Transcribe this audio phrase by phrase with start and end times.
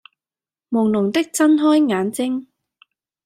[0.71, 2.47] 朦朧的睜開眼睛